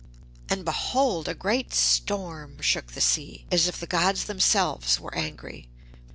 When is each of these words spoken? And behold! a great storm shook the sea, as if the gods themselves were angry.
And 0.49 0.65
behold! 0.65 1.27
a 1.27 1.35
great 1.35 1.75
storm 1.75 2.59
shook 2.59 2.93
the 2.93 3.01
sea, 3.01 3.45
as 3.51 3.67
if 3.67 3.79
the 3.79 3.85
gods 3.85 4.23
themselves 4.23 4.99
were 4.99 5.13
angry. 5.13 5.69